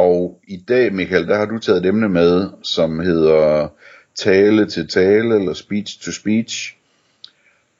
Og 0.00 0.40
i 0.48 0.56
dag, 0.56 0.94
Michael, 0.94 1.28
der 1.28 1.36
har 1.36 1.44
du 1.44 1.58
taget 1.58 1.78
et 1.78 1.86
emne 1.86 2.08
med, 2.08 2.48
som 2.62 3.00
hedder 3.00 3.68
tale 4.14 4.66
til 4.66 4.88
tale, 4.88 5.34
eller 5.34 5.52
speech 5.52 6.00
to 6.00 6.12
speech. 6.12 6.76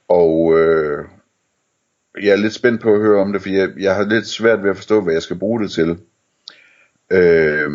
Og 0.09 0.59
øh, 0.59 1.05
jeg 2.23 2.33
er 2.33 2.37
lidt 2.37 2.55
spændt 2.55 2.83
på 2.83 2.95
at 2.95 3.01
høre 3.01 3.21
om 3.21 3.33
det, 3.33 3.43
for 3.43 3.49
jeg, 3.49 3.69
jeg 3.79 3.95
har 3.95 4.05
lidt 4.05 4.27
svært 4.27 4.63
ved 4.63 4.71
at 4.71 4.77
forstå, 4.77 5.01
hvad 5.01 5.13
jeg 5.13 5.23
skal 5.23 5.39
bruge 5.39 5.63
det 5.63 5.71
til. 5.71 5.99
Øh, 7.11 7.71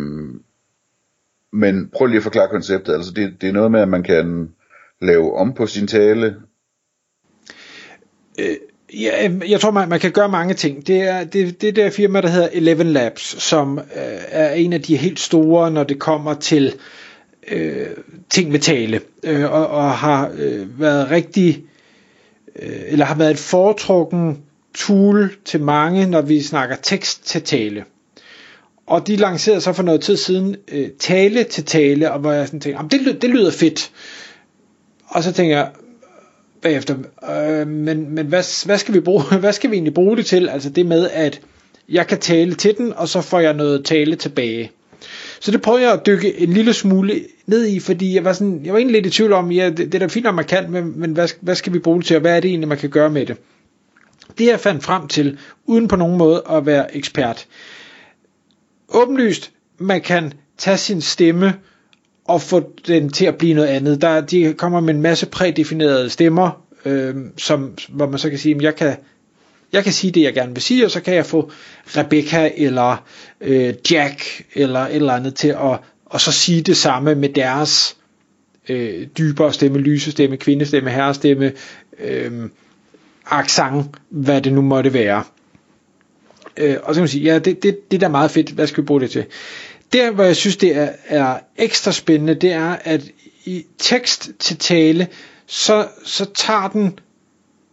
men 1.52 1.89
prøv 1.89 2.08
lige 2.08 2.17
at 2.17 2.23
forklare 2.23 2.50
konceptet. 2.50 2.94
Altså 2.94 3.12
det, 3.12 3.41
det 3.41 3.50
er 3.50 3.53
noget 3.53 3.72
med, 3.72 3.81
at 3.81 3.89
man 3.89 4.03
kan 4.03 4.55
lave 5.02 5.38
om 5.38 5.53
på 5.53 5.67
sin 5.67 5.88
tale. 5.88 6.41
Øh, 8.39 8.58
Ja, 9.02 9.27
øh, 9.27 9.52
jeg 9.52 9.62
tror, 9.62 9.72
man, 9.72 9.90
man 9.90 9.99
kan 9.99 10.12
gøre 10.12 10.30
mange 10.30 10.54
ting. 10.54 10.88
Det 10.88 11.02
er 11.02 11.23
det, 11.23 11.62
det 11.62 11.76
der 11.76 11.90
firma, 11.90 12.22
der 12.22 12.27
hedder 12.27 12.49
Eleven 12.52 12.88
Labs, 12.88 13.44
som 13.44 13.77
øh, 13.80 13.84
er 14.27 14.53
en 14.53 14.73
af 14.73 14.81
de 14.81 14.98
helt 14.98 15.20
store, 15.20 15.72
når 15.72 15.84
det 15.84 15.99
kommer 15.99 16.34
til 16.34 16.73
øh, 17.52 17.88
ting 18.30 18.52
med 18.52 18.59
tale, 18.59 19.02
øh, 19.23 19.52
og, 19.52 19.67
og 19.67 19.91
har 19.91 20.31
øh, 20.38 20.80
været 20.80 21.11
rigtig, 21.11 21.64
øh, 22.61 22.81
eller 22.88 23.05
har 23.05 23.16
været 23.16 23.31
et 23.31 23.39
foretrukken 23.39 24.38
tool 24.75 25.31
til 25.45 25.61
mange, 25.61 26.05
når 26.05 26.22
vi 26.22 26.42
snakker 26.42 26.75
tekst 26.75 27.25
til 27.25 27.42
tale. 27.42 27.83
Og 28.88 29.08
de 29.08 29.16
lancerede 29.16 29.61
så 29.61 29.73
for 29.73 29.83
noget 29.83 30.02
tid 30.02 30.17
siden 30.17 30.55
øh, 30.72 30.89
tale 31.00 31.44
til 31.44 31.66
tale, 31.66 32.11
og 32.11 32.20
hvor 32.20 32.31
jeg 32.31 32.48
sådan 32.48 32.59
tænkte, 32.59 32.98
det, 32.98 33.22
det 33.22 33.30
lyder 33.30 33.52
fedt. 33.52 33.92
Og 35.08 35.23
så 35.23 35.31
tænker 35.33 35.58
jeg, 35.58 35.70
bagefter. 36.66 36.95
Øh, 37.31 37.67
men 37.67 38.16
men 38.16 38.25
hvad, 38.25 38.66
hvad, 38.66 38.77
skal 38.77 38.94
vi 38.94 38.99
bruge, 38.99 39.23
hvad 39.44 39.53
skal 39.53 39.71
vi 39.71 39.75
egentlig 39.75 39.94
bruge 39.94 40.17
det 40.17 40.25
til? 40.25 40.49
Altså 40.49 40.69
det 40.69 40.85
med, 40.85 41.09
at 41.09 41.41
jeg 41.89 42.08
kan 42.08 42.19
tale 42.19 42.55
til 42.55 42.77
den, 42.77 42.94
og 42.94 43.09
så 43.09 43.21
får 43.21 43.39
jeg 43.39 43.53
noget 43.53 43.85
tale 43.85 44.16
tilbage. 44.16 44.71
Så 45.39 45.52
det 45.52 45.61
prøvede 45.61 45.83
jeg 45.83 45.93
at 45.93 46.05
dykke 46.05 46.39
en 46.39 46.53
lille 46.53 46.73
smule 46.73 47.21
ned 47.45 47.67
i, 47.67 47.80
fordi 47.80 48.16
jeg 48.16 48.25
var, 48.25 48.33
sådan, 48.33 48.61
jeg 48.66 48.73
var 48.73 48.80
egentlig 48.80 49.02
lidt 49.02 49.13
i 49.13 49.17
tvivl 49.17 49.33
om, 49.33 49.52
ja, 49.52 49.69
det, 49.69 49.77
det 49.77 49.95
er 49.95 49.99
da 49.99 50.05
fint, 50.05 50.27
om 50.27 50.36
man 50.36 50.45
kan, 50.45 50.71
men, 50.71 50.99
men 50.99 51.11
hvad, 51.11 51.27
hvad 51.41 51.55
skal 51.55 51.73
vi 51.73 51.80
bruge 51.80 51.97
det 51.97 52.05
til, 52.08 52.16
og 52.16 52.21
hvad 52.21 52.36
er 52.36 52.39
det 52.39 52.49
egentlig, 52.49 52.67
man 52.67 52.77
kan 52.77 52.89
gøre 52.89 53.09
med 53.09 53.25
det? 53.25 53.38
Det 54.38 54.45
jeg 54.45 54.59
fandt 54.59 54.83
frem 54.83 55.08
til, 55.08 55.38
uden 55.66 55.88
på 55.88 55.95
nogen 55.95 56.17
måde 56.17 56.43
at 56.49 56.66
være 56.66 56.95
ekspert. 56.95 57.47
Åbenlyst, 58.89 59.52
man 59.77 60.02
kan 60.02 60.33
tage 60.58 60.77
sin 60.77 61.02
stemme, 61.02 61.53
og 62.26 62.42
få 62.42 62.72
den 62.88 63.09
til 63.09 63.26
at 63.26 63.36
blive 63.38 63.54
noget 63.54 63.68
andet. 63.68 64.02
Der, 64.02 64.22
de 64.22 64.54
kommer 64.58 64.80
med 64.80 64.94
en 64.94 65.02
masse 65.02 65.26
prædefinerede 65.26 66.09
stemmer, 66.09 66.62
øh, 66.86 67.16
som, 67.38 67.78
hvor 67.90 68.09
man 68.09 68.20
så 68.20 68.30
kan 68.30 68.40
sige, 68.40 68.56
at 68.56 68.62
jeg 68.62 68.76
kan, 68.76 68.95
jeg 69.73 69.84
kan 69.84 69.94
sige 69.94 70.12
det, 70.12 70.22
jeg 70.22 70.34
gerne 70.34 70.54
vil 70.54 70.62
sige, 70.62 70.86
og 70.86 70.92
så 70.92 71.02
kan 71.02 71.16
jeg 71.16 71.26
få 71.26 71.52
Rebecca 71.86 72.52
eller 72.58 73.04
øh, 73.42 73.73
Jack 73.92 74.45
eller 74.54 74.80
et 74.80 74.95
eller 74.95 75.14
andet 75.14 75.36
til 75.36 75.48
at 75.48 75.80
og 76.06 76.22
så 76.22 76.32
sige 76.32 76.62
det 76.62 76.78
samme 76.78 77.16
med 77.16 77.30
deres 77.30 77.98
øh, 78.70 79.08
dybere 79.17 79.54
stemme, 79.54 79.78
lyse 79.78 80.12
stemme, 80.12 80.38
kvindestemme, 80.38 80.89
herrestemme, 80.89 81.52
øh, 82.00 82.50
accent, 83.26 83.86
hvad 84.10 84.42
det 84.42 84.54
nu 84.54 84.61
måtte 84.61 84.94
være. 84.94 85.23
Øh, 86.58 86.78
og 86.83 86.95
så 86.95 86.99
kan 86.99 87.02
man 87.02 87.08
sige, 87.08 87.23
ja, 87.23 87.39
det, 87.39 87.64
det, 87.64 87.92
det 87.92 87.98
er 87.98 87.99
da 87.99 88.08
meget 88.08 88.32
fedt, 88.32 88.49
hvad 88.49 88.67
skal 88.67 88.83
vi 88.83 88.86
bruge 88.86 89.02
det 89.02 89.11
til? 89.11 89.26
Der, 89.95 90.11
hvor 90.11 90.23
jeg 90.23 90.36
synes, 90.36 90.58
det 90.58 90.76
er, 90.76 90.89
er 91.06 91.39
ekstra 91.58 91.92
spændende, 91.92 92.36
det 92.36 92.52
er, 92.52 92.78
at 92.83 93.02
i 93.45 93.66
tekst 93.78 94.32
til 94.39 94.58
tale, 94.58 95.08
så, 95.48 95.88
så 96.06 96.26
tager 96.26 96.67
den, 96.67 97.00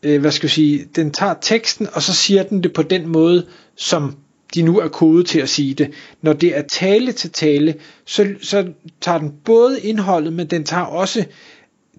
øh, 0.03 0.21
hvad 0.21 0.31
skal 0.31 0.47
jeg 0.47 0.51
sige, 0.51 0.89
den 0.97 1.11
tager 1.11 1.35
teksten, 1.41 1.89
og 1.93 2.03
så 2.03 2.15
siger 2.15 2.43
den 2.43 2.63
det 2.63 2.73
på 2.73 2.83
den 2.83 3.09
måde, 3.09 3.47
som 3.77 4.17
de 4.55 4.63
nu 4.63 4.79
er 4.79 4.89
kodet 4.89 5.27
til 5.27 5.41
at 5.41 5.49
sige 5.49 5.75
det. 5.75 5.91
Når 6.23 6.33
det 6.33 6.57
er 6.59 6.63
tale 6.63 7.13
til 7.13 7.31
tale, 7.31 7.75
så, 8.05 8.35
så 8.43 8.73
tager 9.01 9.19
den 9.19 9.33
både 9.45 9.81
indholdet, 9.81 10.33
men 10.33 10.47
den 10.47 10.65
tager 10.65 10.85
også 10.85 11.25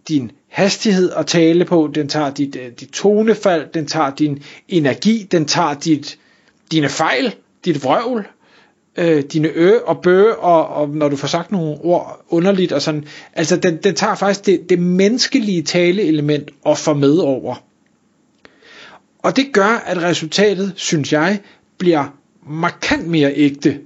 din 0.08 0.32
hastighed 0.48 1.12
at 1.12 1.28
tale 1.28 1.66
på, 1.66 1.92
den 1.96 2.08
tager 2.08 2.34
dit, 2.34 2.56
øh, 2.56 2.72
dit 2.80 2.90
tonefald, 2.90 3.68
den 3.74 3.88
tager 3.88 4.16
din 4.16 4.44
energi, 4.70 5.28
den 5.32 5.46
tager 5.46 5.74
dit, 5.74 6.20
dine 6.72 6.90
fejl, 6.90 7.36
dit 7.66 7.84
vrøvl, 7.84 8.28
øh, 8.98 9.24
dine 9.24 9.48
ø 9.48 9.80
og 9.86 10.02
bø, 10.02 10.32
og, 10.32 10.68
og 10.68 10.90
når 10.90 11.10
du 11.10 11.16
får 11.16 11.28
sagt 11.28 11.52
nogle 11.52 11.78
ord 11.82 12.26
underligt 12.30 12.72
og 12.72 12.82
sådan, 12.82 13.06
altså 13.34 13.58
den, 13.58 13.78
den 13.78 13.96
tager 13.96 14.16
faktisk 14.16 14.46
det, 14.46 14.70
det 14.70 14.80
menneskelige 14.80 15.62
taleelement 15.62 16.52
og 16.64 16.78
får 16.78 16.94
med 16.94 17.18
over. 17.18 17.56
Og 19.20 19.36
det 19.36 19.46
gør, 19.54 19.84
at 19.86 20.02
resultatet, 20.04 20.74
synes 20.76 21.14
jeg, 21.14 21.40
bliver 21.78 22.18
markant 22.48 23.08
mere 23.08 23.34
ægte, 23.36 23.80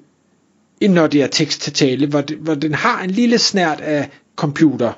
end 0.82 0.94
når 0.94 1.08
det 1.08 1.22
er 1.22 1.28
tekst 1.28 1.62
til 1.62 1.74
tale, 1.74 2.08
hvor, 2.08 2.22
det, 2.22 2.38
hvor 2.38 2.56
den 2.56 2.74
har 2.74 3.04
en 3.04 3.12
lille 3.12 3.38
snært 3.38 3.82
af 3.82 4.10
computer. 4.36 4.94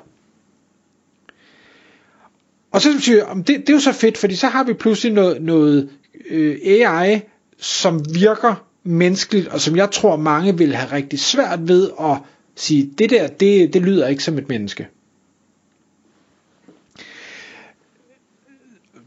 Og 2.72 2.80
så 2.80 2.90
synes 3.00 3.08
jeg, 3.08 3.36
det, 3.36 3.46
det 3.46 3.68
er 3.68 3.72
jo 3.72 3.80
så 3.80 3.92
fedt, 3.92 4.18
fordi 4.18 4.36
så 4.36 4.46
har 4.46 4.64
vi 4.64 4.72
pludselig 4.72 5.12
noget, 5.12 5.42
noget 5.42 5.88
øh, 6.30 6.56
AI, 6.64 7.20
som 7.58 8.14
virker 8.14 8.69
menneskeligt, 8.84 9.48
og 9.48 9.60
som 9.60 9.76
jeg 9.76 9.90
tror 9.90 10.16
mange 10.16 10.58
vil 10.58 10.74
have 10.74 10.92
rigtig 10.92 11.20
svært 11.20 11.68
ved 11.68 11.90
at 12.00 12.16
sige, 12.56 12.90
det 12.98 13.10
der, 13.10 13.26
det, 13.26 13.72
det 13.72 13.82
lyder 13.82 14.06
ikke 14.06 14.24
som 14.24 14.38
et 14.38 14.48
menneske. 14.48 14.86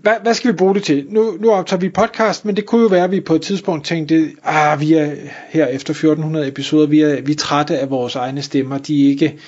Hvad, 0.04 0.14
hvad 0.22 0.34
skal 0.34 0.52
vi 0.52 0.58
bruge 0.58 0.76
det 0.76 0.84
til? 0.84 1.06
Nu, 1.10 1.38
nu 1.40 1.52
optager 1.52 1.80
vi 1.80 1.90
podcast, 1.90 2.46
men 2.46 2.56
det 2.56 2.66
kunne 2.66 2.82
jo 2.82 2.88
være, 2.88 3.04
at 3.04 3.12
vi 3.12 3.20
på 3.20 3.36
et 3.36 3.42
tidspunkt 3.42 3.86
tænkte, 3.86 4.32
ah, 4.44 4.80
vi 4.80 4.94
er 4.94 5.16
her 5.50 5.68
efter 5.68 5.92
1400 5.92 6.48
episoder, 6.48 6.88
vi 6.88 7.02
er, 7.02 7.22
vi 7.22 7.32
er 7.32 7.36
trætte 7.36 7.80
af 7.80 7.90
vores 7.90 8.16
egne 8.16 8.42
stemmer, 8.42 8.78
de 8.78 9.06
er 9.06 9.10
ikke, 9.10 9.40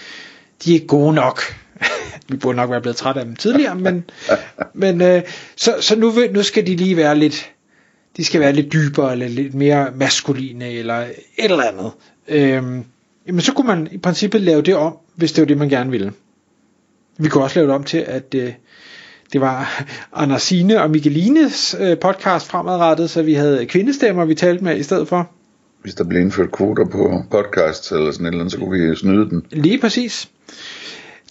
de 0.64 0.70
er 0.70 0.74
ikke 0.74 0.88
gode 0.88 1.14
nok. 1.14 1.42
vi 2.30 2.38
burde 2.38 2.56
nok 2.56 2.70
være 2.70 2.82
blevet 2.82 2.96
trætte 2.96 3.20
af 3.20 3.26
dem 3.26 3.36
tidligere, 3.36 3.76
men, 3.76 4.10
men 4.74 5.02
øh, 5.02 5.22
så, 5.56 5.76
så 5.80 5.96
nu, 5.96 6.14
nu 6.32 6.44
skal 6.44 6.68
de 6.68 6.76
lige 6.76 6.98
være 6.98 7.18
lidt, 7.18 7.52
de 8.18 8.26
skal 8.26 8.42
være 8.42 8.54
lidt 8.54 8.74
dybere, 8.74 9.12
eller 9.12 9.28
lidt 9.28 9.54
mere 9.54 9.92
maskuline, 9.96 10.72
eller 10.72 11.00
et 11.00 11.16
eller 11.38 11.64
andet. 11.64 11.92
Øhm, 12.28 12.84
jamen 13.28 13.42
så 13.42 13.54
kunne 13.54 13.68
man 13.68 13.88
i 13.92 13.98
princippet 13.98 14.42
lave 14.42 14.62
det 14.62 14.76
om, 14.76 14.98
hvis 15.16 15.32
det 15.32 15.42
var 15.42 15.46
det, 15.46 15.58
man 15.58 15.70
gerne 15.70 15.92
ville. 15.92 16.14
Vi 17.18 17.30
kunne 17.30 17.44
også 17.44 17.60
lave 17.60 17.68
det 17.68 17.76
om 17.76 17.84
til, 17.84 17.98
at 17.98 18.36
øh, 18.36 18.54
det 19.34 19.42
var 19.42 19.84
Andersine 20.14 20.82
og 20.82 20.92
Michelines 20.92 21.76
øh, 21.80 21.98
podcast 21.98 22.48
fremadrettet, 22.48 23.10
så 23.10 23.22
vi 23.22 23.34
havde 23.34 23.66
kvindestemmer, 23.66 24.26
vi 24.26 24.36
talte 24.36 24.64
med 24.64 24.78
i 24.78 24.84
stedet 24.84 25.08
for. 25.08 25.32
Hvis 25.82 25.96
der 25.96 26.04
blev 26.04 26.22
indført 26.22 26.52
kvoter 26.52 26.86
på 26.86 27.24
podcasts 27.32 27.92
eller 27.92 28.12
sådan 28.12 28.26
et 28.26 28.30
eller 28.30 28.40
andet, 28.40 28.52
så 28.52 28.58
kunne 28.58 28.90
vi 28.90 28.96
snyde 28.96 29.30
den. 29.30 29.46
Lige 29.52 29.78
præcis. 29.78 30.30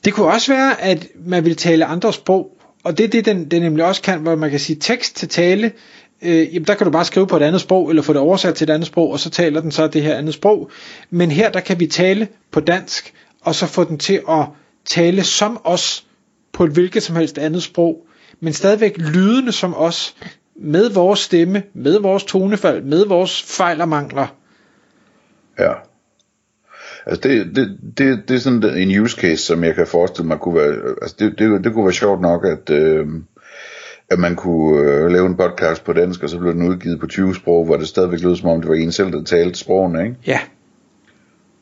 Det 0.05 0.13
kunne 0.13 0.27
også 0.27 0.53
være, 0.53 0.83
at 0.83 1.07
man 1.27 1.45
ville 1.45 1.57
tale 1.57 1.85
andre 1.85 2.13
sprog, 2.13 2.57
og 2.85 2.99
det 2.99 3.05
er 3.05 3.09
det, 3.09 3.25
den, 3.25 3.45
den 3.45 3.63
nemlig 3.63 3.85
også 3.85 4.03
kan, 4.03 4.21
hvor 4.21 4.37
man 4.37 4.51
kan 4.51 4.61
sige 4.61 4.77
tekst 4.81 5.17
til 5.17 5.29
tale, 5.29 5.73
øh, 6.23 6.55
jamen 6.55 6.67
der 6.67 6.75
kan 6.75 6.85
du 6.85 6.91
bare 6.91 7.05
skrive 7.05 7.27
på 7.27 7.37
et 7.37 7.43
andet 7.43 7.61
sprog, 7.61 7.91
eller 7.91 8.03
få 8.03 8.13
det 8.13 8.21
oversat 8.21 8.55
til 8.55 8.65
et 8.71 8.75
andet 8.75 8.87
sprog, 8.87 9.11
og 9.11 9.21
så 9.21 9.31
taler 9.31 9.61
den 9.61 9.71
så 9.71 9.87
det 9.87 10.03
her 10.03 10.17
andet 10.17 10.35
sprog. 10.35 10.71
Men 11.11 11.31
her, 11.31 11.51
der 11.51 11.61
kan 11.61 11.81
vi 11.81 11.87
tale 11.87 12.29
på 12.51 12.61
dansk, 12.61 13.15
og 13.41 13.55
så 13.55 13.67
få 13.67 13.85
den 13.85 13.99
til 13.99 14.21
at 14.29 14.47
tale 14.85 15.25
som 15.25 15.61
os, 15.65 16.07
på 16.53 16.65
et 16.65 16.73
hvilket 16.73 17.03
som 17.03 17.17
helst 17.17 17.39
andet 17.39 17.63
sprog, 17.63 18.07
men 18.41 18.53
stadigvæk 18.53 18.99
lydende 18.99 19.53
som 19.53 19.75
os, 19.77 20.17
med 20.57 20.91
vores 20.91 21.21
stemme, 21.21 21.63
med 21.75 21.99
vores 21.99 22.25
tonefald, 22.25 22.83
med 22.83 23.07
vores 23.07 23.43
fejl 23.43 23.81
og 23.81 23.89
mangler. 23.89 24.27
Ja. 25.59 25.73
Altså 27.07 27.29
det, 27.29 27.57
det, 27.57 27.79
det, 27.99 28.29
det 28.29 28.35
er 28.35 28.41
sådan 28.41 28.77
en 28.77 29.01
use 29.01 29.21
case, 29.21 29.45
som 29.45 29.65
jeg 29.65 29.75
kan 29.75 29.87
forestille 29.87 30.29
mig 30.29 30.39
kunne 30.39 30.55
være, 30.55 30.95
altså 31.03 31.17
det, 31.19 31.39
det, 31.39 31.65
det 31.65 31.73
kunne 31.73 31.85
være 31.85 31.93
sjovt 31.93 32.21
nok, 32.21 32.45
at, 32.45 32.71
øh, 32.71 33.07
at 34.11 34.19
man 34.19 34.37
kunne 34.37 34.81
øh, 34.81 35.11
lave 35.11 35.27
en 35.27 35.37
podcast 35.37 35.85
på 35.85 35.93
dansk, 35.93 36.23
og 36.23 36.31
så 36.31 36.39
blev 36.39 36.53
den 36.53 36.69
udgivet 36.69 37.01
på 37.01 37.07
20 37.07 37.35
sprog, 37.35 37.65
hvor 37.65 37.77
det 37.77 37.89
stadigvæk 37.89 38.21
lød 38.21 38.37
som 38.37 38.49
om, 38.49 38.61
det 38.61 38.71
var 38.71 38.77
en 38.77 38.93
selv, 38.93 39.13
der 39.13 39.25
talte 39.25 39.59
sprogene, 39.59 40.05
ikke? 40.05 40.17
Ja. 40.27 40.41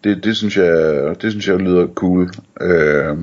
Det, 0.04 0.24
det, 0.24 0.36
synes 0.36 0.56
jeg, 0.56 0.72
det 1.22 1.30
synes 1.30 1.48
jeg 1.48 1.56
lyder 1.56 1.86
cool. 1.94 2.30
Øh, 2.60 3.16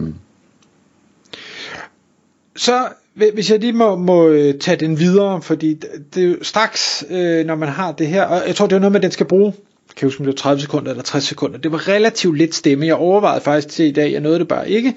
så 2.56 2.88
hvis 3.34 3.52
jeg 3.52 3.60
lige 3.60 3.74
må, 3.74 3.96
må 3.96 4.28
øh, 4.28 4.60
tage 4.60 4.78
den 4.78 5.00
videre, 5.00 5.42
fordi 5.42 5.74
det 6.16 6.24
er 6.24 6.28
jo 6.28 6.36
straks, 6.42 7.06
øh, 7.10 7.46
når 7.46 7.56
man 7.56 7.70
har 7.70 7.92
det 7.92 8.08
her, 8.08 8.24
og 8.24 8.48
jeg 8.48 8.56
tror, 8.56 8.68
det 8.68 8.76
er 8.76 8.80
noget 8.80 8.92
med, 8.92 9.00
at 9.00 9.04
den 9.04 9.12
skal 9.12 9.26
bruge 9.26 9.54
kan 10.00 10.06
huske, 10.08 10.20
om 10.22 10.26
det 10.26 10.34
var 10.34 10.38
30 10.38 10.62
sekunder 10.62 10.92
eller 10.92 11.04
60 11.04 11.24
sekunder. 11.24 11.58
Det 11.58 11.72
var 11.72 11.88
relativt 11.88 12.38
lidt 12.38 12.56
stemme. 12.56 12.86
Jeg 12.86 12.96
overvejede 12.96 13.42
faktisk 13.42 13.68
til 13.76 13.86
i 13.86 13.92
dag, 13.92 14.12
jeg 14.12 14.22
nåede 14.22 14.40
det 14.40 14.48
bare 14.48 14.70
ikke, 14.70 14.96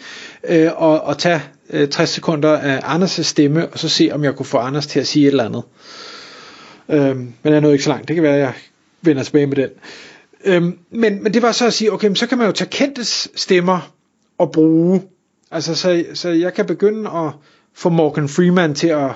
øh, 0.49 0.70
og, 0.76 1.00
og 1.00 1.19
tage 1.19 1.43
øh, 1.70 1.88
60 1.88 2.10
sekunder 2.10 2.56
af 2.58 2.78
Anders' 2.78 3.22
stemme, 3.22 3.69
og 3.69 3.78
så 3.78 3.88
se, 3.88 4.10
om 4.12 4.25
jeg 4.25 4.37
kunne 4.37 4.46
få 4.46 4.58
Anders 4.58 4.87
til 4.87 5.00
at 5.00 5.06
sige 5.06 5.26
et 5.26 5.31
eller 5.31 5.44
andet. 5.44 5.62
Øh, 6.88 7.16
men 7.16 7.52
jeg 7.52 7.60
nåede 7.60 7.75
ikke 7.75 7.84
så 7.84 7.90
langt. 7.90 8.08
Det 8.08 8.14
kan 8.16 8.22
være, 8.22 8.34
at 8.34 8.40
jeg 8.40 8.52
vender 9.02 9.22
tilbage 9.22 9.46
med 9.46 9.56
den. 9.56 9.69
Øh, 10.44 10.62
men, 10.90 11.22
men 11.22 11.34
det 11.34 11.43
var 11.43 11.52
så 11.52 11.66
at 11.66 11.75
sige, 11.75 11.93
okay, 11.93 12.14
så 12.14 12.26
kan 12.26 12.38
man 12.38 12.46
jo 12.46 12.52
tage 12.52 12.70
kendtes 12.70 13.28
stemmer 13.34 13.93
og 14.38 14.52
bruge. 14.52 15.02
Altså, 15.50 15.75
så, 15.75 16.05
så 16.14 16.28
jeg 16.28 16.55
kan 16.55 16.66
begynde 16.66 17.10
at 17.10 17.31
få 17.75 17.88
Morgan 17.88 18.28
Freeman 18.28 18.75
til 18.75 18.88
at 18.88 19.10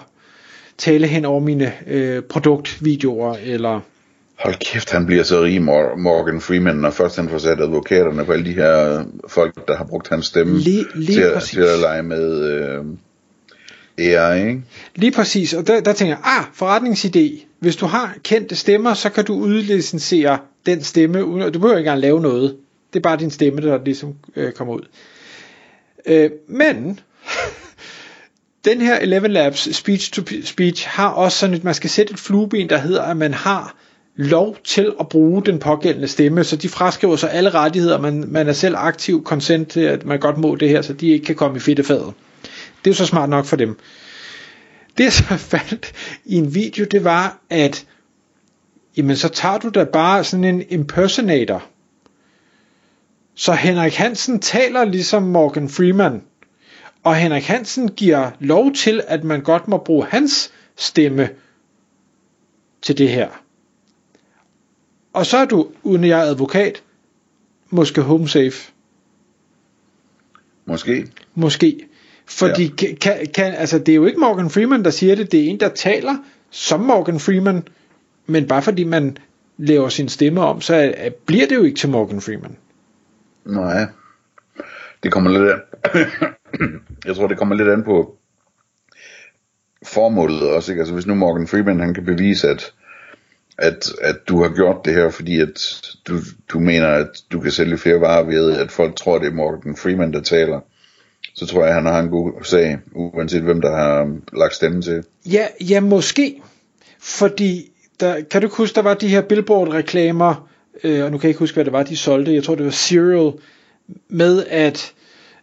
tale 0.79 1.07
hen 1.07 1.25
over 1.25 1.41
mine 1.41 1.73
øh, 1.87 2.23
produktvideoer, 2.23 3.37
eller... 3.43 3.81
Hold 4.37 4.55
kæft, 4.55 4.91
han 4.91 5.07
bliver 5.07 5.23
så 5.23 5.43
rig, 5.43 5.63
Morgan 5.63 6.41
Freeman, 6.41 6.77
når 6.77 6.91
først 6.91 7.17
han 7.17 7.29
får 7.29 7.39
sat 7.39 7.61
advokaterne 7.61 8.25
på 8.25 8.33
alle 8.33 8.45
de 8.45 8.53
her 8.53 9.05
folk, 9.29 9.69
der 9.69 9.77
har 9.77 9.85
brugt 9.85 10.09
hans 10.09 10.27
stemme 10.27 10.59
lige, 10.59 10.87
lige 10.95 11.21
til, 11.21 11.23
at, 11.23 11.43
til 11.43 11.61
at 11.61 11.79
lege 11.79 12.03
med 12.03 12.45
øh, 12.51 12.85
AI, 13.99 14.49
ikke? 14.49 14.63
Lige 14.95 15.13
præcis, 15.13 15.55
og 15.55 15.67
der, 15.67 15.81
der 15.81 15.93
tænker 15.93 16.17
jeg, 16.17 16.25
ah, 16.25 16.45
forretningsidé. 16.55 17.47
Hvis 17.59 17.77
du 17.77 17.87
har 17.87 18.15
kendte 18.23 18.57
stemmer, 18.57 18.95
så 18.95 19.11
kan 19.11 19.25
du 19.25 19.35
udlicensere 19.35 20.39
den 20.67 20.83
stemme, 20.83 21.25
uden, 21.25 21.53
du 21.53 21.59
behøver 21.59 21.79
ikke 21.79 21.89
engang 21.89 22.01
lave 22.01 22.21
noget. 22.21 22.57
Det 22.93 22.99
er 22.99 23.03
bare 23.03 23.17
din 23.17 23.31
stemme, 23.31 23.63
der 23.63 23.85
ligesom 23.85 24.15
øh, 24.37 24.53
kommer 24.53 24.75
ud. 24.75 24.83
Øh, 26.07 26.31
men 26.49 27.01
den 28.65 28.81
her 28.81 28.99
11 28.99 29.29
Labs 29.29 29.77
speech 29.77 30.13
to 30.13 30.23
speech 30.45 30.87
har 30.89 31.09
også 31.09 31.39
sådan, 31.39 31.55
at 31.55 31.65
man 31.65 31.75
skal 31.75 31.91
sætte 31.91 32.13
et 32.13 32.19
flueben, 32.19 32.69
der 32.69 32.79
hedder, 32.79 33.03
at 33.03 33.17
man 33.17 33.35
har 33.35 33.77
lov 34.17 34.57
til 34.65 34.93
at 35.01 35.09
bruge 35.09 35.45
den 35.45 35.59
pågældende 35.59 36.09
stemme, 36.09 36.45
så 36.45 36.57
de 36.57 36.69
fraskriver 36.69 37.17
sig 37.17 37.33
alle 37.33 37.51
rettigheder, 37.51 38.01
man, 38.01 38.25
man 38.29 38.49
er 38.49 38.53
selv 38.53 38.77
aktiv 38.79 39.25
consent 39.25 39.69
til, 39.69 39.81
at 39.81 40.05
man 40.05 40.21
godt 40.21 40.39
må 40.39 40.57
det 40.57 40.69
her, 40.69 40.83
så 40.83 40.93
de 40.93 41.09
ikke 41.09 41.25
kan 41.27 41.35
komme 41.35 41.57
i 41.57 41.61
fedtefadet. 41.61 42.13
Det 42.85 42.91
er 42.91 42.95
jo 42.95 42.95
så 42.95 43.07
smart 43.07 43.29
nok 43.29 43.45
for 43.45 43.57
dem. 43.57 43.79
Det 44.99 45.05
jeg 45.05 45.13
så 45.13 45.37
fandt 45.37 45.93
i 46.25 46.35
en 46.35 46.55
video, 46.55 46.85
det 46.85 47.05
var, 47.05 47.41
at 47.51 47.87
jamen 48.97 49.17
så 49.17 49.29
tager 49.29 49.59
du 49.59 49.69
da 49.69 49.85
bare 49.85 50.25
sådan 50.25 50.45
en 50.45 50.63
impersonator. 50.69 51.65
Så 53.35 53.53
Henrik 53.53 53.95
Hansen 53.95 54.41
taler 54.41 54.85
ligesom 54.85 55.23
Morgan 55.23 55.69
Freeman, 55.69 56.23
og 57.05 57.17
Henrik 57.17 57.45
Hansen 57.45 57.89
giver 57.89 58.31
lov 58.41 58.73
til, 58.73 59.03
at 59.09 59.25
man 59.25 59.43
godt 59.43 59.69
må 59.69 59.79
bruge 59.79 60.07
hans 60.07 60.53
stemme 60.77 61.29
til 62.83 62.99
det 62.99 63.09
her. 63.09 63.29
Og 65.17 65.27
så 65.27 65.37
er 65.37 65.45
du, 65.45 65.69
uden 65.83 66.05
jeg 66.05 66.21
er 66.21 66.31
advokat, 66.31 66.83
måske 67.71 68.01
home 68.01 68.29
safe. 68.29 68.73
Måske. 70.67 71.07
Måske. 71.35 71.89
Fordi 72.27 72.75
ja. 72.83 72.95
kan, 73.01 73.27
kan, 73.35 73.55
altså, 73.55 73.79
det 73.79 73.89
er 73.89 73.97
jo 73.97 74.07
ikke 74.07 74.21
Morgan 74.21 74.51
Freeman, 74.51 74.85
der 74.85 74.91
siger 74.91 75.15
det, 75.15 75.33
det 75.33 75.41
er 75.41 75.51
en, 75.51 75.61
der 75.61 75.69
taler 75.69 76.15
som 76.51 76.81
Morgan 76.81 77.21
Freeman, 77.21 77.69
men 78.27 78.49
bare 78.49 78.63
fordi 78.63 78.85
man 78.85 79.17
laver 79.59 79.89
sin 79.89 80.09
stemme 80.09 80.41
om, 80.41 80.61
så 80.61 80.75
er, 80.75 81.11
bliver 81.27 81.47
det 81.47 81.57
jo 81.57 81.63
ikke 81.63 81.79
til 81.79 81.89
Morgan 81.89 82.21
Freeman. 82.21 82.57
Nej. 83.45 83.87
Det 85.03 85.13
kommer 85.13 85.31
lidt 85.31 85.53
an. 85.53 85.61
jeg 87.07 87.17
tror, 87.17 87.27
det 87.27 87.39
kommer 87.39 87.55
lidt 87.55 87.69
an 87.69 87.85
på 87.85 88.17
formålet 89.83 90.51
også. 90.51 90.73
Ikke? 90.73 90.81
Altså, 90.81 90.95
hvis 90.95 91.07
nu 91.07 91.15
Morgan 91.15 91.47
Freeman 91.47 91.81
han 91.81 91.95
kan 91.95 92.05
bevise, 92.05 92.49
at, 92.49 92.73
at, 93.59 93.93
at 94.03 94.17
du 94.29 94.43
har 94.43 94.55
gjort 94.55 94.85
det 94.85 94.95
her, 94.95 95.11
fordi 95.11 95.41
at 95.41 95.83
du, 96.09 96.19
du 96.49 96.59
mener, 96.59 96.89
at 96.89 97.09
du 97.33 97.41
kan 97.41 97.51
sælge 97.51 97.79
flere 97.79 98.01
varer 98.01 98.23
ved, 98.23 98.57
at 98.57 98.71
folk 98.71 98.97
tror, 98.97 99.19
det 99.19 99.29
er 99.29 99.33
Morgan 99.33 99.77
Freeman, 99.77 100.13
der 100.13 100.21
taler, 100.21 100.61
så 101.35 101.47
tror 101.47 101.65
jeg, 101.65 101.75
han 101.75 101.87
har 101.87 102.01
en 102.01 102.09
god 102.09 102.45
sag, 102.45 102.79
uanset 102.93 103.43
hvem 103.43 103.61
der 103.61 103.77
har 103.77 104.17
lagt 104.33 104.55
stemme 104.55 104.83
til. 104.83 105.05
Ja, 105.27 105.47
ja 105.61 105.81
måske. 105.81 106.43
Fordi, 107.01 107.71
der, 108.01 108.21
kan 108.31 108.43
du 108.43 108.49
huske, 108.49 108.75
der 108.75 108.83
var 108.83 108.95
de 108.95 109.09
her 109.09 109.21
billboard-reklamer, 109.21 110.49
øh, 110.85 111.05
og 111.05 111.11
nu 111.11 111.19
kan 111.19 111.27
jeg 111.27 111.31
ikke 111.31 111.39
huske, 111.39 111.55
hvad 111.55 111.65
det 111.65 111.73
var, 111.73 111.83
de 111.83 111.97
solgte. 111.97 112.35
Jeg 112.35 112.45
tror, 112.45 112.55
det 112.55 112.65
var 112.65 112.71
Serial, 112.71 113.33
med 114.09 114.45
at 114.47 114.93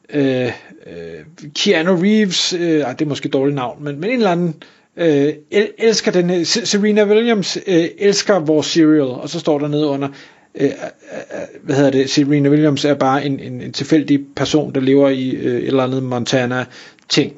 øh, 0.09 0.51
øh, 0.87 1.51
Keanu 1.55 1.95
Reeves, 1.95 2.53
øh, 2.53 2.61
det 2.61 3.01
er 3.01 3.05
måske 3.05 3.27
et 3.27 3.33
dårligt 3.33 3.55
navn, 3.55 3.83
men, 3.83 3.99
men 3.99 4.09
en 4.09 4.15
eller 4.15 4.31
anden, 4.31 4.63
øh, 4.97 5.33
el, 5.51 5.71
elsker 5.77 6.11
den, 6.11 6.45
Serena 6.45 7.05
Williams 7.05 7.57
øh, 7.67 7.85
elsker 7.97 8.39
vores 8.39 8.67
serial, 8.67 9.01
og 9.01 9.29
så 9.29 9.39
står 9.39 9.59
der 9.59 9.67
nede 9.67 9.87
under, 9.87 10.09
øh, 10.55 10.65
øh, 10.65 10.69
øh, 10.69 11.63
hvad 11.63 11.75
hedder 11.75 11.91
det, 11.91 12.09
Serena 12.09 12.49
Williams 12.49 12.85
er 12.85 12.93
bare 12.93 13.25
en, 13.25 13.39
en, 13.39 13.61
en 13.61 13.73
tilfældig 13.73 14.25
person, 14.35 14.75
der 14.75 14.81
lever 14.81 15.09
i 15.09 15.29
øh, 15.29 15.57
et 15.57 15.67
eller 15.67 15.83
andet 15.83 16.03
Montana 16.03 16.65
ting, 17.09 17.33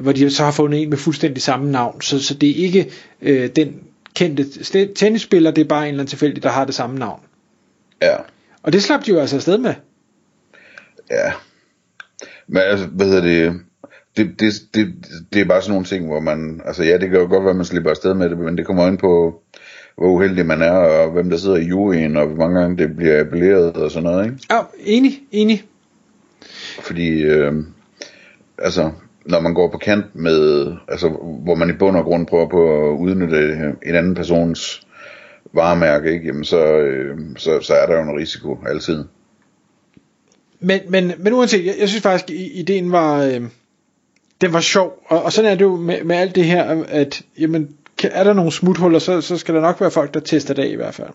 hvor 0.00 0.12
de 0.12 0.30
så 0.30 0.44
har 0.44 0.52
fundet 0.52 0.82
en 0.82 0.90
med 0.90 0.98
fuldstændig 0.98 1.42
samme 1.42 1.70
navn, 1.70 2.00
så, 2.00 2.22
så 2.22 2.34
det 2.34 2.50
er 2.50 2.64
ikke 2.64 2.90
øh, 3.22 3.50
den 3.56 3.80
kendte 4.14 4.44
tennisspiller, 4.94 5.50
det 5.50 5.64
er 5.64 5.68
bare 5.68 5.82
en 5.82 5.88
eller 5.88 6.00
anden 6.00 6.10
tilfældig, 6.10 6.42
der 6.42 6.48
har 6.48 6.64
det 6.64 6.74
samme 6.74 6.98
navn. 6.98 7.20
Ja. 8.02 8.16
Og 8.62 8.72
det 8.72 8.82
slap 8.82 9.06
de 9.06 9.10
jo 9.10 9.18
altså 9.18 9.36
afsted 9.36 9.58
med. 9.58 9.74
Ja. 11.10 11.32
Men 12.46 12.62
altså, 12.62 12.86
hvad 12.86 13.06
hedder 13.06 13.22
det? 13.22 13.60
Det, 14.16 14.40
det, 14.40 14.52
det, 14.74 14.94
det 15.32 15.40
er 15.40 15.44
bare 15.44 15.62
sådan 15.62 15.72
nogle 15.72 15.86
ting, 15.86 16.06
hvor 16.06 16.20
man, 16.20 16.60
altså 16.64 16.84
ja, 16.84 16.98
det 16.98 17.10
kan 17.10 17.20
jo 17.20 17.26
godt 17.28 17.42
være, 17.42 17.50
at 17.50 17.56
man 17.56 17.64
slipper 17.64 17.90
afsted 17.90 18.14
med 18.14 18.30
det, 18.30 18.38
men 18.38 18.58
det 18.58 18.66
kommer 18.66 18.86
ind 18.86 18.98
på, 18.98 19.42
hvor 19.96 20.06
uheldig 20.06 20.46
man 20.46 20.62
er, 20.62 20.72
og 20.72 21.12
hvem 21.12 21.30
der 21.30 21.36
sidder 21.36 21.56
i 21.56 21.64
juryen, 21.64 22.16
og 22.16 22.26
hvor 22.26 22.36
mange 22.36 22.60
gange 22.60 22.78
det 22.78 22.96
bliver 22.96 23.20
appelleret 23.20 23.76
og 23.76 23.90
sådan 23.90 24.02
noget, 24.02 24.24
ikke? 24.24 24.38
Ja, 24.50 24.60
enig, 24.78 25.12
enig. 25.32 25.64
Fordi, 26.80 27.22
øh, 27.22 27.52
altså, 28.58 28.90
når 29.26 29.40
man 29.40 29.54
går 29.54 29.70
på 29.70 29.78
kant 29.78 30.14
med, 30.14 30.72
altså, 30.88 31.08
hvor 31.44 31.54
man 31.54 31.70
i 31.70 31.72
bund 31.72 31.96
og 31.96 32.04
grund 32.04 32.26
prøver 32.26 32.48
på 32.48 32.90
at 32.90 32.98
udnytte 32.98 33.74
en 33.86 33.94
anden 33.94 34.14
persons 34.14 34.86
varemærke, 35.52 36.12
ikke? 36.12 36.26
Jamen, 36.26 36.44
så, 36.44 36.66
øh, 36.66 37.18
så, 37.36 37.60
så 37.60 37.74
er 37.74 37.86
der 37.86 37.96
jo 37.96 38.02
en 38.02 38.18
risiko 38.18 38.58
altid. 38.66 39.04
Men, 40.60 40.80
men, 40.88 41.12
men 41.18 41.32
uanset, 41.32 41.66
jeg, 41.66 41.74
jeg 41.80 41.88
synes 41.88 42.02
faktisk, 42.02 42.30
ideen 42.30 42.92
var, 42.92 43.24
øh, 43.24 43.40
den 44.40 44.52
var 44.52 44.60
sjov. 44.60 45.02
Og, 45.06 45.22
og 45.22 45.32
sådan 45.32 45.50
er 45.50 45.54
det 45.54 45.64
jo 45.64 45.76
med, 45.76 46.04
med 46.04 46.16
alt 46.16 46.34
det 46.34 46.44
her, 46.44 46.84
at 46.88 47.22
jamen, 47.38 47.68
er 48.02 48.24
der 48.24 48.32
nogle 48.32 48.52
smuthuller, 48.52 48.98
så, 48.98 49.20
så 49.20 49.36
skal 49.36 49.54
der 49.54 49.60
nok 49.60 49.80
være 49.80 49.90
folk, 49.90 50.14
der 50.14 50.20
tester 50.20 50.54
det 50.54 50.62
af 50.62 50.68
i 50.68 50.74
hvert 50.74 50.94
fald. 50.94 51.08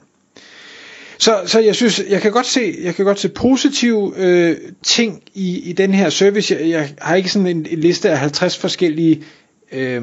Så, 1.17 1.41
så 1.45 1.59
jeg 1.59 1.75
synes, 1.75 2.03
jeg 2.09 2.21
kan 2.21 2.31
godt 2.31 2.45
se, 2.45 2.75
jeg 2.81 2.95
kan 2.95 3.05
godt 3.05 3.19
se 3.19 3.29
positive 3.29 4.13
øh, 4.17 4.57
ting 4.83 5.23
i, 5.33 5.69
i 5.69 5.73
den 5.73 5.93
her 5.93 6.09
service. 6.09 6.55
Jeg, 6.55 6.69
jeg 6.69 6.89
har 7.01 7.15
ikke 7.15 7.29
sådan 7.29 7.47
en, 7.47 7.65
en 7.69 7.79
liste 7.79 8.09
af 8.09 8.17
50 8.19 8.57
forskellige 8.57 9.23
øh, 9.71 10.01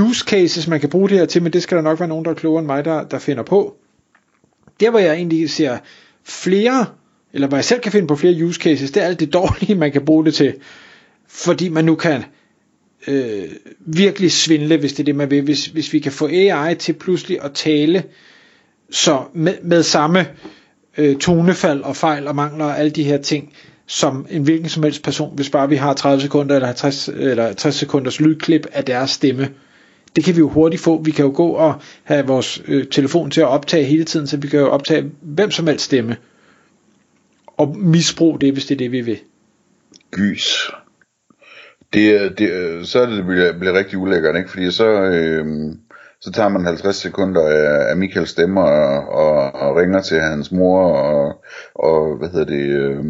use 0.00 0.24
cases, 0.28 0.68
man 0.68 0.80
kan 0.80 0.88
bruge 0.88 1.08
det 1.08 1.18
her 1.18 1.26
til, 1.26 1.42
men 1.42 1.52
det 1.52 1.62
skal 1.62 1.76
der 1.76 1.82
nok 1.82 2.00
være 2.00 2.08
nogen, 2.08 2.24
der 2.24 2.30
er 2.30 2.34
klogere 2.34 2.58
end 2.58 2.66
mig, 2.66 2.84
der, 2.84 3.04
der 3.04 3.18
finder 3.18 3.42
på. 3.42 3.76
Der 4.80 4.90
hvor 4.90 4.98
jeg 4.98 5.14
egentlig 5.14 5.50
ser 5.50 5.78
flere 6.24 6.86
eller 7.34 7.48
hvor 7.48 7.56
jeg 7.56 7.64
selv 7.64 7.80
kan 7.80 7.92
finde 7.92 8.06
på 8.06 8.16
flere 8.16 8.44
use 8.44 8.60
cases, 8.60 8.90
det 8.90 9.02
er 9.02 9.06
alt 9.06 9.20
det 9.20 9.32
dårlige, 9.32 9.74
man 9.74 9.92
kan 9.92 10.04
bruge 10.04 10.24
det 10.24 10.34
til, 10.34 10.54
fordi 11.28 11.68
man 11.68 11.84
nu 11.84 11.94
kan 11.94 12.24
øh, 13.06 13.44
virkelig 13.78 14.32
svindle, 14.32 14.76
hvis 14.76 14.92
det 14.92 15.00
er 15.00 15.04
det, 15.04 15.16
man 15.16 15.30
vil. 15.30 15.42
Hvis, 15.42 15.66
hvis 15.66 15.92
vi 15.92 15.98
kan 15.98 16.12
få 16.12 16.28
AI 16.28 16.74
til 16.74 16.92
pludselig 16.92 17.42
at 17.42 17.52
tale 17.52 18.04
så 18.90 19.22
med, 19.32 19.54
med 19.62 19.82
samme 19.82 20.26
øh, 20.98 21.16
tonefald 21.16 21.82
og 21.82 21.96
fejl 21.96 22.26
og 22.26 22.36
mangler 22.36 22.64
og 22.64 22.78
alle 22.78 22.90
de 22.90 23.04
her 23.04 23.18
ting, 23.18 23.52
som 23.86 24.26
en 24.30 24.42
hvilken 24.42 24.68
som 24.68 24.82
helst 24.82 25.02
person, 25.02 25.36
hvis 25.36 25.50
bare 25.50 25.68
vi 25.68 25.76
har 25.76 25.94
30 25.94 26.22
sekunder 26.22 26.54
eller 26.54 26.66
50 26.66 27.08
eller 27.08 27.52
60 27.52 27.74
sekunders 27.74 28.20
lydklip 28.20 28.66
af 28.72 28.84
deres 28.84 29.10
stemme. 29.10 29.48
Det 30.16 30.24
kan 30.24 30.34
vi 30.34 30.38
jo 30.38 30.48
hurtigt 30.48 30.82
få. 30.82 31.02
Vi 31.02 31.10
kan 31.10 31.24
jo 31.24 31.32
gå 31.34 31.48
og 31.48 31.74
have 32.04 32.26
vores 32.26 32.62
øh, 32.68 32.86
telefon 32.86 33.30
til 33.30 33.40
at 33.40 33.46
optage 33.46 33.84
hele 33.84 34.04
tiden, 34.04 34.26
så 34.26 34.36
vi 34.36 34.48
kan 34.48 34.60
jo 34.60 34.68
optage 34.68 35.10
hvem 35.22 35.50
som 35.50 35.66
helst 35.66 35.84
stemme 35.84 36.16
og 37.46 37.78
misbruge 37.78 38.40
det, 38.40 38.52
hvis 38.52 38.66
det 38.66 38.74
er 38.74 38.78
det, 38.78 38.92
vi 38.92 39.00
vil. 39.00 39.18
Gys. 40.10 40.70
Det, 41.94 42.38
det, 42.38 42.48
så 42.88 43.00
er 43.00 43.06
det, 43.06 43.26
bliver, 43.26 43.58
bliver 43.58 43.78
rigtig 43.78 43.98
ulækkert, 43.98 44.36
ikke? 44.36 44.50
Fordi 44.50 44.70
så, 44.70 44.86
øh, 44.86 45.46
så 46.20 46.32
tager 46.32 46.48
man 46.48 46.64
50 46.64 46.96
sekunder 46.96 47.48
af, 47.48 47.90
af 47.90 47.96
Michaels 47.96 48.30
stemmer 48.30 48.62
og, 48.62 49.08
og, 49.08 49.54
og 49.54 49.76
ringer 49.76 50.00
til 50.00 50.20
hans 50.20 50.52
mor 50.52 50.92
og, 50.92 51.44
og 51.74 52.16
hvad 52.18 52.28
hedder 52.28 52.44
det, 52.44 52.68
øh, 52.68 53.04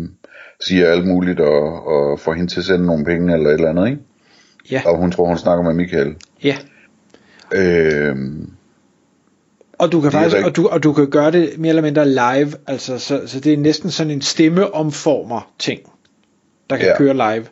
siger 0.67 0.91
alt 0.91 1.07
muligt 1.07 1.41
og, 1.41 1.87
og 1.87 2.21
får 2.21 2.33
hende 2.33 2.51
til 2.51 2.61
at 2.61 2.65
sende 2.65 2.87
nogle 2.87 3.05
penge 3.05 3.35
eller 3.35 3.51
et 3.51 3.55
eller 3.55 3.71
andet, 3.71 3.87
ikke? 3.87 4.01
Ja. 4.71 4.83
Og 4.87 4.99
hun 4.99 5.11
tror, 5.11 5.27
hun 5.27 5.39
snakker 5.39 5.65
med 5.65 5.75
Michael. 5.75 6.15
Ja. 6.45 6.57
Øh, 7.55 8.17
og 9.79 9.93
du 9.93 10.01
kan 10.01 10.13
faktisk, 10.13 10.37
og 10.45 10.57
du, 10.57 10.67
og 10.67 10.83
du 10.83 10.93
kan 10.93 11.11
gøre 11.11 11.31
det 11.31 11.59
mere 11.59 11.69
eller 11.69 11.83
mindre 11.83 12.09
live, 12.09 12.53
altså, 12.67 12.99
så, 12.99 13.21
så 13.27 13.41
det 13.41 13.53
er 13.53 13.57
næsten 13.57 13.91
sådan 13.91 14.11
en 14.11 14.23
stemmeomformer 14.23 15.53
ting, 15.59 15.81
der 16.71 16.77
kan 16.77 16.87
ja. 16.87 16.99
køre 16.99 17.15
live. 17.15 17.45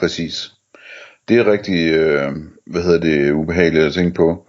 Præcis. 0.00 0.52
Det 1.28 1.38
er 1.38 1.52
rigtig, 1.52 1.92
øh, 1.92 2.32
hvad 2.66 2.82
hedder 2.82 3.00
det, 3.00 3.32
ubehageligt 3.32 3.84
at 3.84 3.92
tænke 3.92 4.14
på. 4.14 4.46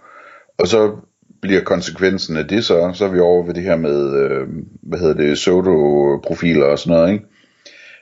Og 0.58 0.68
så 0.68 0.96
bliver 1.42 1.64
konsekvensen 1.64 2.36
af 2.36 2.48
det 2.48 2.64
så, 2.64 2.90
så 2.94 3.04
er 3.04 3.08
vi 3.08 3.20
over 3.20 3.46
ved 3.46 3.54
det 3.54 3.62
her 3.62 3.76
med, 3.76 4.16
øh, 4.22 4.48
hvad 4.82 4.98
hedder 4.98 5.14
det, 5.14 5.38
Sodo-profiler 5.38 6.64
og 6.64 6.78
sådan 6.78 6.96
noget, 6.96 7.12
ikke? 7.12 7.24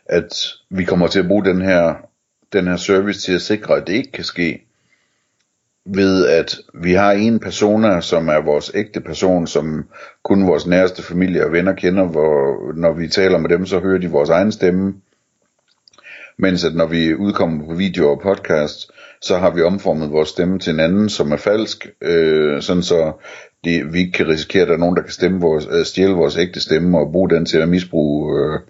At 0.07 0.28
vi 0.71 0.85
kommer 0.85 1.07
til 1.07 1.21
at 1.21 1.28
bruge 1.28 1.45
den 1.45 1.62
her, 1.62 1.95
den 2.52 2.66
her 2.66 2.76
service 2.76 3.21
til 3.21 3.33
at 3.33 3.42
sikre, 3.42 3.76
at 3.76 3.87
det 3.87 3.92
ikke 3.92 4.12
kan 4.12 4.25
ske 4.25 4.66
ved 5.87 6.26
at 6.26 6.57
vi 6.75 6.92
har 6.92 7.12
en 7.12 7.40
persona, 7.40 8.00
som 8.00 8.28
er 8.28 8.40
vores 8.40 8.71
ægte 8.75 9.00
person, 9.00 9.47
som 9.47 9.88
kun 10.23 10.47
vores 10.47 10.66
nærmeste 10.66 11.02
familie 11.02 11.47
og 11.47 11.52
venner 11.52 11.73
kender, 11.73 12.04
hvor 12.04 12.73
når 12.75 12.92
vi 12.92 13.09
taler 13.09 13.38
med 13.38 13.49
dem, 13.49 13.66
så 13.66 13.80
hører 13.80 13.99
de 13.99 14.11
vores 14.11 14.30
egen 14.30 14.52
stemme. 14.52 14.95
Mens 16.42 16.64
at 16.64 16.75
når 16.75 16.87
vi 16.87 17.14
udkommer 17.14 17.66
på 17.66 17.75
video 17.75 18.11
og 18.11 18.20
podcast, 18.20 18.90
så 19.23 19.38
har 19.38 19.50
vi 19.50 19.62
omformet 19.62 20.11
vores 20.11 20.28
stemme 20.28 20.59
til 20.59 20.73
en 20.73 20.80
anden, 20.80 21.09
som 21.09 21.32
er 21.32 21.37
falsk, 21.37 21.88
øh, 22.02 22.62
sådan 22.62 22.82
så 22.82 23.12
det, 23.64 23.92
vi 23.92 23.99
ikke 23.99 24.12
kan 24.12 24.28
risikere, 24.28 24.62
at 24.62 24.68
der 24.68 24.75
er 24.75 24.78
nogen, 24.78 24.97
der 24.97 25.02
kan 25.02 25.12
stemme 25.12 25.40
vores, 25.40 25.68
øh, 25.70 25.85
stjæle 25.85 26.12
vores 26.12 26.37
ægte 26.37 26.61
stemme 26.61 26.99
og 26.99 27.12
bruge 27.12 27.30
den 27.30 27.47
til 27.47 27.59
at 27.59 27.68
misbruge, 27.68 28.40
øh, 28.40 28.61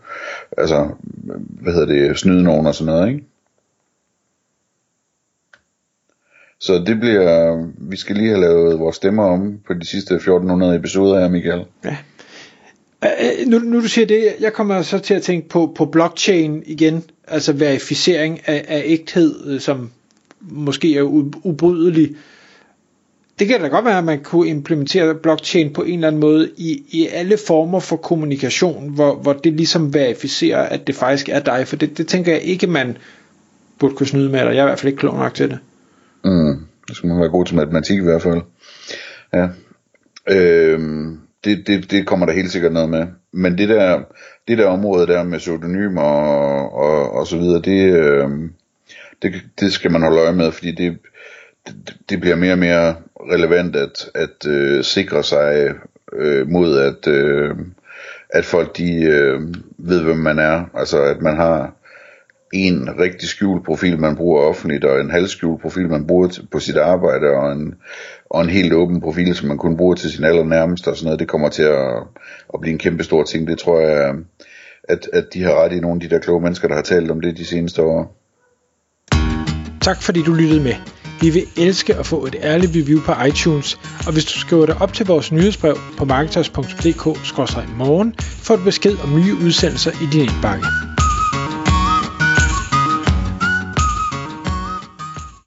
altså, 0.59 0.89
hvad 1.63 1.73
hedder 1.73 1.87
det, 1.87 2.19
snyde 2.19 2.43
nogen 2.43 2.67
og 2.67 2.75
sådan 2.75 2.95
noget, 2.95 3.09
ikke? 3.09 3.25
Så 6.61 6.83
det 6.87 7.01
bliver, 7.01 7.65
vi 7.91 7.97
skal 7.97 8.17
lige 8.17 8.29
have 8.29 8.41
lavet 8.41 8.79
vores 8.79 8.97
stemmer 8.97 9.25
om 9.25 9.59
på 9.67 9.75
de 9.75 9.87
sidste 9.87 10.15
1400 10.15 10.77
episoder 10.77 11.21
her, 11.21 11.29
Michael. 11.29 11.65
Ja. 11.85 11.97
Øh, 13.05 13.11
øh, 13.21 13.49
nu, 13.49 13.59
nu 13.59 13.81
du 13.81 13.89
siger 13.89 14.07
det, 14.07 14.35
jeg 14.41 14.53
kommer 14.53 14.83
så 14.83 14.99
til 14.99 15.15
at 15.15 15.23
tænke 15.23 15.49
på, 15.49 15.73
på 15.77 15.87
blockchain 15.87 16.63
igen, 16.67 17.05
altså 17.31 17.53
verificering 17.53 18.41
af, 18.47 18.65
af 18.69 18.83
ægthed, 18.87 19.47
øh, 19.47 19.61
som 19.61 19.91
måske 20.41 20.97
er 20.97 21.03
ubrydelig. 21.45 22.17
Det 23.39 23.49
kan 23.49 23.61
da 23.61 23.69
godt 23.69 23.85
være, 23.85 23.99
at 23.99 24.05
man 24.05 24.23
kunne 24.23 24.49
implementere 24.49 25.15
blockchain 25.15 25.73
på 25.73 25.83
en 25.83 25.95
eller 25.95 26.09
anden 26.09 26.21
måde 26.21 26.51
i, 26.57 26.83
i 26.91 27.07
alle 27.07 27.39
former 27.47 27.81
for 27.81 27.97
kommunikation, 27.97 28.95
hvor, 28.95 29.15
hvor 29.15 29.33
det 29.33 29.53
ligesom 29.53 29.95
verificerer, 29.95 30.63
at 30.63 30.87
det 30.87 30.95
faktisk 30.95 31.29
er 31.29 31.41
dig, 31.41 31.69
for 31.69 31.77
det, 31.77 31.99
det 31.99 32.09
tænker 32.09 32.33
jeg 32.33 32.43
ikke, 32.43 32.67
man 32.67 32.97
burde 33.79 33.95
kunne 33.95 34.07
snyde 34.07 34.29
med, 34.29 34.41
eller 34.41 34.53
jeg 34.53 34.61
er 34.61 34.65
i 34.65 34.69
hvert 34.69 34.79
fald 34.79 34.93
ikke 34.93 35.01
klog 35.01 35.19
nok 35.19 35.35
til 35.35 35.51
det. 35.51 35.59
Mm, 36.25 36.67
så 36.89 36.95
skal 36.95 37.09
man 37.09 37.21
være 37.21 37.29
god 37.29 37.47
til 37.47 37.57
matematik 37.57 37.99
i 37.99 38.03
hvert 38.03 38.23
fald. 38.23 38.41
Ja. 39.35 39.49
Øhm, 40.29 41.19
det, 41.45 41.67
det, 41.67 41.91
det 41.91 42.07
kommer 42.07 42.27
der 42.27 42.33
helt 42.33 42.53
sikkert 42.53 42.73
noget 42.73 42.91
med. 42.91 43.07
Men 43.33 43.59
det 43.59 43.69
der, 43.69 44.03
det 44.49 44.59
der 44.59 44.67
område 44.67 45.07
der 45.07 45.25
med 45.25 45.39
pseudonymer 45.39 46.03
og, 46.03 46.73
og, 46.75 47.13
og 47.13 47.27
så 47.27 47.37
videre, 47.37 47.61
det, 47.61 47.95
øh, 47.95 48.31
det, 49.23 49.43
det 49.61 49.73
skal 49.73 49.93
man 49.93 50.03
holde 50.03 50.21
øje 50.21 50.33
med, 50.33 50.53
fordi 50.53 50.71
det, 50.73 50.99
det, 51.67 51.97
det 52.11 52.21
bliver 52.21 52.37
mere 52.37 52.53
og 52.53 52.59
mere 52.59 52.97
relevant 53.21 53.77
at, 53.77 54.11
at 54.15 54.47
øh, 54.47 54.85
sikre 54.85 55.25
sig 55.25 55.75
øh, 56.13 56.49
mod, 56.49 56.79
at, 56.79 57.13
øh, 57.13 57.57
at 58.31 58.45
folk 58.45 58.77
de 58.77 59.03
øh, 59.03 59.41
ved, 59.79 60.03
hvem 60.03 60.17
man 60.17 60.39
er. 60.39 60.65
Altså 60.75 61.03
at 61.03 61.23
man 61.23 61.37
har 61.37 61.75
en 62.53 62.99
rigtig 62.99 63.29
skjult 63.29 63.65
profil, 63.65 63.99
man 63.99 64.17
bruger 64.17 64.43
offentligt, 64.43 64.85
og 64.85 65.01
en 65.01 65.11
halvskjult 65.11 65.63
profil, 65.63 65.89
man 65.89 66.07
bruger 66.07 66.41
på 66.51 66.59
sit 66.59 66.77
arbejde, 66.77 67.27
og 67.27 67.53
en, 67.53 67.75
og 68.31 68.43
en 68.43 68.49
helt 68.49 68.73
åben 68.73 69.01
profil, 69.01 69.35
som 69.35 69.49
man 69.49 69.59
kun 69.59 69.77
bruger 69.77 69.95
til 69.95 70.11
sin 70.11 70.25
allernærmeste 70.25 70.89
og 70.89 70.97
sådan 70.97 71.05
noget, 71.05 71.21
det 71.21 71.29
kommer 71.29 71.49
til 71.49 71.63
at, 71.63 72.03
at 72.55 72.61
blive 72.61 72.73
en 72.73 72.79
kæmpe 72.79 73.05
stor 73.05 73.23
ting. 73.23 73.49
Det 73.49 73.59
tror 73.59 73.81
jeg, 73.81 74.15
at, 74.89 75.09
at 75.13 75.25
de 75.35 75.43
har 75.43 75.65
ret 75.65 75.73
i 75.73 75.81
nogle 75.81 75.97
af 75.97 76.01
de 76.09 76.15
der 76.15 76.21
kloge 76.21 76.41
mennesker, 76.41 76.69
der 76.69 76.75
har 76.75 76.83
talt 76.83 77.11
om 77.11 77.21
det 77.21 77.37
de 77.37 77.45
seneste 77.45 77.83
år. 77.83 78.17
Tak 79.81 80.03
fordi 80.03 80.23
du 80.23 80.33
lyttede 80.33 80.63
med. 80.63 80.75
Vi 81.21 81.31
vil 81.31 81.47
elske 81.57 81.95
at 81.95 82.07
få 82.07 82.27
et 82.27 82.37
ærligt 82.43 82.73
review 82.77 83.01
på 83.01 83.13
iTunes, 83.29 83.79
og 84.07 84.13
hvis 84.13 84.25
du 84.25 84.39
skriver 84.39 84.67
dig 84.67 84.77
op 84.81 84.93
til 84.93 85.07
vores 85.07 85.33
nyhedsbrev 85.33 85.77
på 85.99 86.05
marketers.dk-morgen, 86.05 88.15
får 88.19 88.57
du 88.57 88.65
besked 88.65 88.97
om 89.05 89.15
nye 89.15 89.35
udsendelser 89.45 89.91
i 89.91 90.07
din 90.13 90.21
indbakke. 90.21 90.90